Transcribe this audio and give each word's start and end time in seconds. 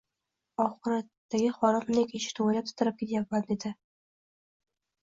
Oxiratdagi 0.63 1.51
holim 1.57 1.85
ne 1.99 2.07
kechishini 2.15 2.45
o‘ylab 2.47 2.71
titrab 2.73 2.99
ketayapman», 3.05 3.49
dedi 3.53 3.77